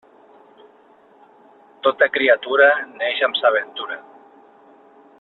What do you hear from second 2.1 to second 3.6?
criatura neix amb sa